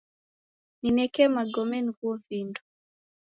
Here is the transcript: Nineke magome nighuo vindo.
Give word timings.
Nineke 0.81 1.23
magome 1.35 1.77
nighuo 1.85 2.13
vindo. 2.25 2.61